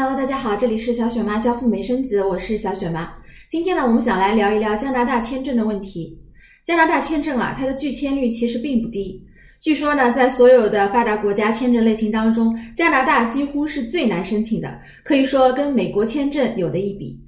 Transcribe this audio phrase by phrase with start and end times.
[0.00, 3.12] Hello，大家好，这里是小雪妈教父美生子，我是小雪妈。
[3.50, 6.16] 今天呢，我们想来聊一聊加拿大签证的问题。
[6.64, 9.20] 加拿大签证啊，它的拒签率其实并不低。
[9.60, 17.20] 据说呢，在所有的发达国家签证类型当中，加拿大几乎是最难申请的，可以说跟美国签证有的一比。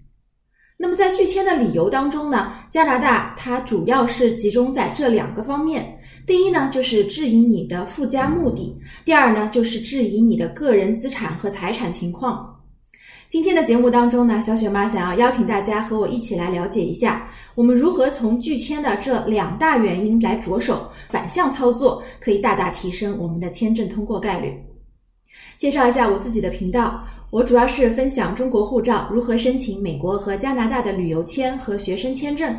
[0.77, 5.99] 那么在拒签的理由当中呢，加拿大它主要是集中在这两个方面。
[6.25, 12.50] 第一呢，就是质疑你的附加目的；第二呢，就是质疑你的个人资产和财产情况。
[13.31, 24.53] 今天的节目当中呢，小雪妈想要邀请大家和我一起来了解一下，我们如何从拒签的这两大原因来着手，反向操作，可以大大提升我们的签证通过概率。
[25.59, 32.53] 介绍一下我自己的频道，我主要是分享中国护照如何申请美国和加拿大的旅游签和学生签证。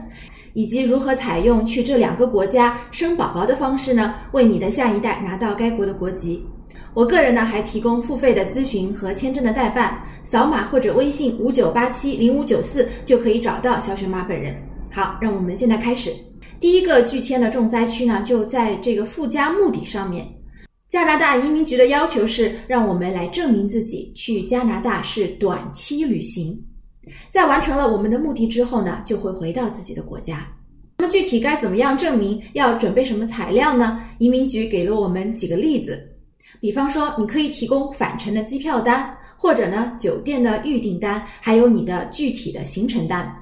[0.54, 4.16] 以及如何采用去这两个国家生宝宝的方式呢？
[4.34, 6.46] 为你的下一代拿到该国的国籍。
[6.94, 14.56] 我个人呢还提供付费的咨询和签证的代办，扫码或者微信五九八七零五九四就可以找到小雪妈本人。
[14.92, 16.12] 好，让我们现在开始。
[16.60, 20.28] 第一个拒签的重灾区呢，就在这个附加目的上面。
[20.88, 26.62] 加拿大移民局的要求是让我们来证明自己去加拿大是短期旅行。
[27.30, 30.46] 在完成了我们的目的之后呢，就会回到自己的国家。
[31.00, 32.40] 那么具体该怎么样证明？
[32.54, 34.00] 要准备什么材料呢？
[34.20, 36.00] 移民局给了我们几个例子，
[36.60, 43.36] 比方说，你可以提供返程的机票单，或者呢酒店的预订单，还有你的具体的行程单。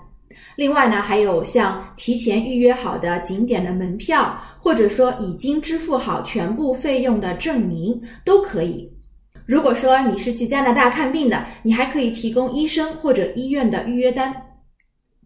[0.55, 8.89] 另外呢，还有像提前预约好的景点的门票，或者说已经支付好全部费用的证明，都可以。
[9.45, 14.33] 如果说你是去加拿大看病的，你还可以提供医生或者医院的预约单。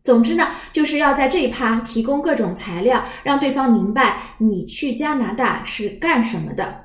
[0.04, 6.84] 总之呢，就是要在这一趴提供各种材料，让对方明白你去加拿大是干什么的。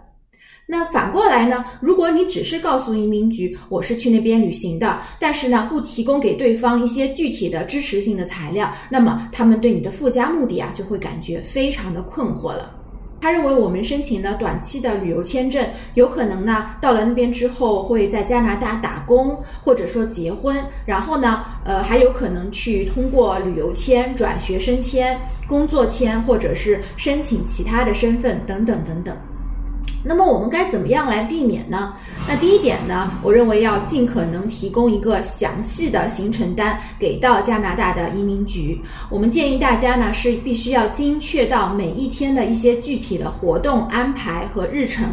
[0.71, 12.71] 那反过来呢，如果你只是告诉移民局我是去那边旅行的，但是呢不提供给对方一些具体的支持性的材料，那么他们对你的附加目的啊就会感觉非常的困惑了。
[13.19, 19.35] 他认为我们申请了短期的旅游签证，有可能呢到了那边之后会在加拿大打工，
[19.65, 20.55] 或者说结婚，
[20.85, 29.17] 然后呢，呃，还有可能去通过旅游签转学生签、工作签，或者是申请其他的身份等等等等。
[30.09, 31.93] 那么我们该怎么样来避免呢？
[32.27, 38.81] 那第一点呢，我认为要尽可能提供一个详细的行程单给到加拿大的移民局。
[39.11, 45.05] 我们建议大家呢是必须要精确到每一天的一些具体的活动安排和日程。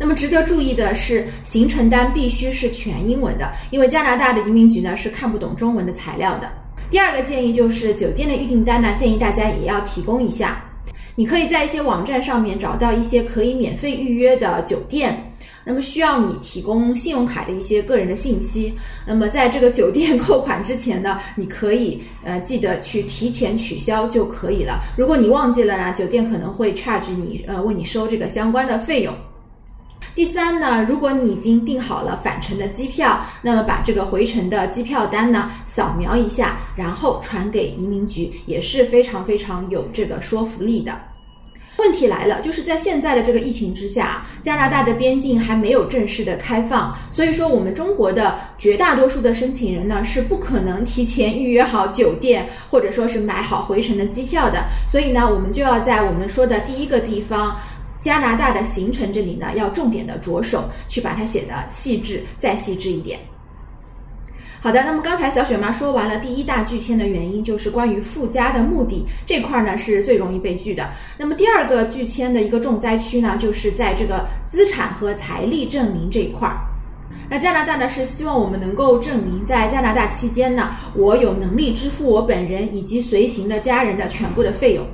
[0.00, 6.50] 那么值得注意的是，行程单必须是全英文的，因为加拿大的移民局呢是看不懂中文的材料的。
[6.90, 10.60] 第二个建议就是酒店的预订单呢，建议大家也要提供一下。
[11.18, 15.32] 你可以在一些网站上面找到一些可以免费预约的酒店，
[15.64, 18.72] 那么需要你提供信用卡的一些个人的信息。
[19.04, 24.80] 那么在这个酒店扣款之前呢，你可以呃记得去提前取消就可以了。
[24.96, 29.12] 如果你忘记了呢，酒店可能会 charge 你呃为你收这个相关的费用。
[30.14, 40.96] 第三呢，如果你已经订好了返程的机票，那么把这个回程的机票单呢扫描一下，然后传给移民局，也是非常非常有这个说服力的。
[41.78, 57.56] 问题来了，就是在现在的这个疫情之下，加拿大的边境还没有正式的开放，所以说我们中国的绝大多数的申请人呢是不可能提前预约好酒店，或者说是买好回程的机票的，所以呢，我们就要在我们说的第一个地方。
[58.00, 63.18] 加拿大的行程这里呢，要重点的着手去把它写的细致再细致一点。
[64.60, 70.90] 好的，那么刚才小雪妈说完了第一大拒签的原因，就是关于附加的目的这块呢是最容易被拒的。
[71.16, 76.58] 那么第二个拒签的一个重灾区呢，就是在这个资产和财力证明这一块儿。
[77.30, 84.84] 那加拿大呢是希望我们能够证明在加拿大期间呢，我有能力支付我本人以及随行的家人的全部的费用。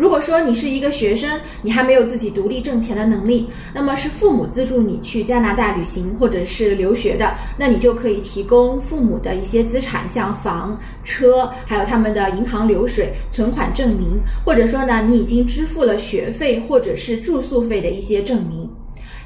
[0.00, 18.66] 如果说你是一个学生，你还没有自己独立挣钱的能力，那么是父母资助你去加拿大旅行或者是留学的，那你就可以提供父母的一些资产，像房、车，还有他们的银行流水、存款证明，或者说呢，你已经支付了学费或者是住宿费的一些证明。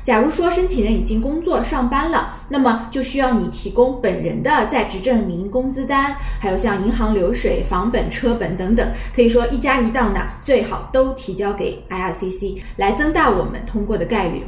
[0.05, 8.87] 假如说申请人已经工作上班了，那么就需要你提供本人的在职证明、工资单，还有像银行流水、房本、车本等等，
[9.17, 14.45] 可以说一家一档呢，最好都提交给 IRCC，来增大我们通过的概率。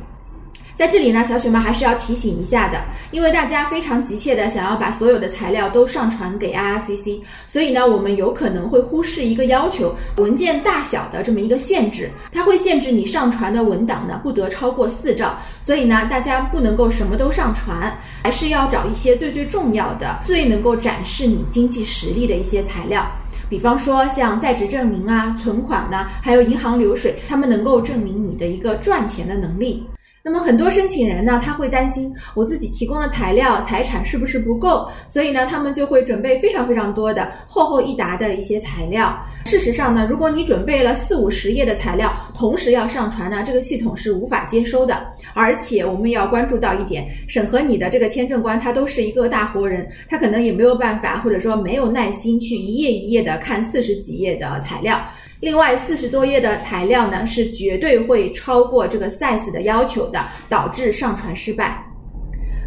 [0.77, 2.79] 在这里呢，小雪妈还是要提醒一下的，
[3.11, 23.11] 因为大家非常急切的想要把所有的材料都上传给 IRCC，所以呢，我们有可能会忽视一个要求，文件大小的这么一个限制，它会限制你上传的文档呢不得超过四兆，所以呢，大家不能够什么都上传，还是要找一些最最重要的、最能够展示你经济实力的一些材料。
[23.49, 29.83] 比方说像在职证明啊、存款呢，还有银行流水，他们能够证明你的一个赚钱的能力。
[30.27, 39.17] 那么很多申请人呢，他会担心我自己提供的材料、财产是不是不够，所以呢，他们就会准备非常非常多的厚厚一沓的一些材料。
[39.45, 45.07] 事实上呢，如果你准备了四五十页的材料，同时要上传呢，这个系统是无法接收的。
[45.33, 55.01] 而且我们也要关注到一点，审核你的这个签证官他都是一个大活人，他可能也没有办法，或者说没有耐心去一页一页的看四十几页的材料。
[55.41, 61.83] 另外，四十多页的材料呢，是绝对会超过这个 size 的要求的，导致上传失败。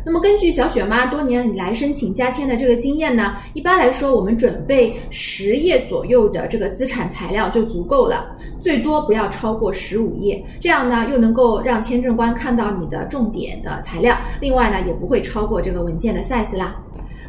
[0.05, 16.75] 那么，根据小雪妈多年以来申请加签的这个经验呢，一般来说，我们准备十页左右的这个资产材料就足够了，最多不要超过十五页，这样呢，又能够让签证官看到你的重点的材料，另外呢，也不会超过这个文件的 size 啦。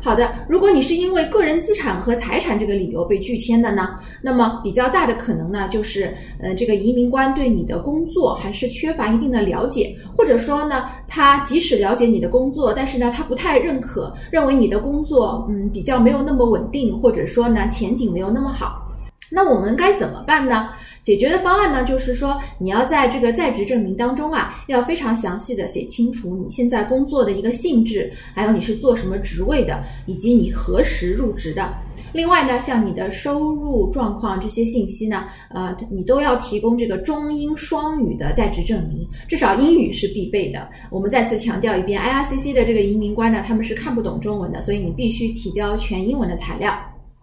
[0.02, 3.90] 好的，如果你是因为个人资产和财产这个理由被拒签的呢，
[4.22, 18.89] 那么比较大的可能呢，就是呃，这个移民官对你的工作还是缺乏一定的了解，或者说呢，他即使了解你的工作，但是呢，他不太认可，认为你的工作嗯比较没有那么稳定，或者说呢，前景没有那么好。
[19.30, 20.70] 那我们该怎么办呢？
[21.02, 31.72] 解决的方案呢，就是说你要在这个在职证明当中啊，要非常详细的写清楚你现在工作的一个性质，还有你是做什么职位的，以及你何时入职的。
[32.12, 40.68] 另外呢，像你的收入状况这些信息呢，呃，你都要提供这个中英双语的在职证明，至少英语是必备的。
[40.90, 46.76] 我们再次强调一遍，IRCC 的这个移民官呢，他们是看不懂中文的，所以你必须提交全英文的材料。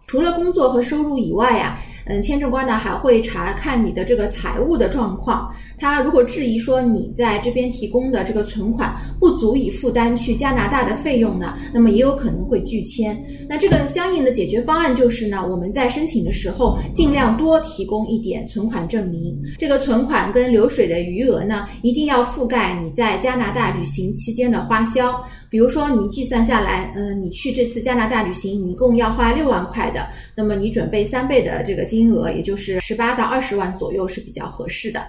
[0.08, 1.78] 除了工作和收入以外呀。
[2.10, 5.46] 嗯，签证官呢还会查看你的这个财务的状况。
[5.76, 13.22] 他如果质疑说你在这边提供的这个存款不足以负担去加拿大的费用呢，那么也有可能会拒签。
[13.46, 19.38] 那这个相应的解决方案就是呢，我们在申请的时候尽量多提供一点存款证明。
[19.58, 25.22] 这个存款跟流水的余额呢，一定要覆盖你在加拿大旅行期间的花销。
[25.50, 29.97] 比如说你计算下来，嗯，你去这次加拿大旅行，你一共要花六万块的，
[30.34, 32.08] 那么你准备三倍的这个金。
[32.08, 35.02] 额也就是十八到二十万左右是比较合适的。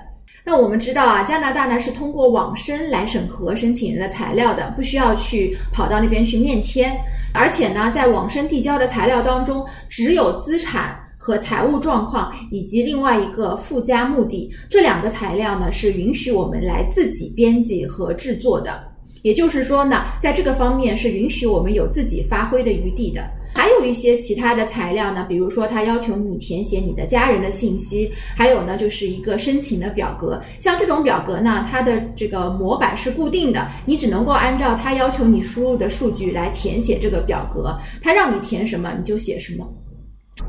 [0.43, 6.93] 那我们知道啊，加拿大呢是通过网申来审核申请人的材料的，不需要去跑到那边去面签。
[7.33, 18.83] 而且呢，在网申递交的材料当中，只有资产和财务状况以及另外一个附加目的这两个材料呢是允许我们来自己编辑和制作的。
[19.21, 23.29] 也就是说呢，在这个方面是允许我们有自己发挥的余地的。
[23.53, 30.39] 还有一些其他的材料呢，比如说他要求你填写你的家人的信息，还有呢就是一个申请的表格。
[30.59, 39.67] 像这种表格呢，它的这个模板是固定的，你只能够按照他要求你输入的数据来填写这个表格，他让你填什么你就写什么。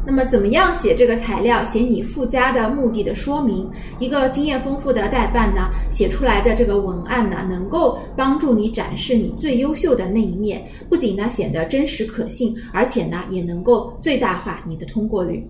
[0.07, 1.63] 那么，怎么样写这个材料？
[1.65, 3.71] 写你附加的目的的说明。
[3.99, 15.47] 一个经验丰富的代办呢，写出来的这个文案呢，能够帮助你展示你最优秀的那一面，不仅呢显得真实可信，而且呢也能够最大化你的通过率。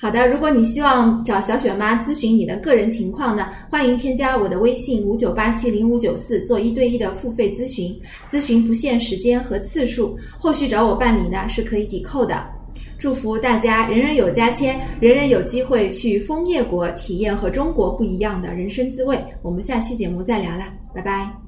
[0.00, 7.94] 好的，如果你希望找小雪妈咨询你的个人情况呢，欢迎添加我的微信五九八七零五九四做一对一的付费咨询，
[8.26, 12.57] 咨询不限时间和次数，后续找我办理呢是可以抵扣的。
[12.98, 19.18] 祝福大家人人有加签，人人有机会去枫叶国体验和中国不一样的人生滋味。
[19.40, 20.64] 我们下期节目再聊了，
[20.94, 21.47] 拜拜。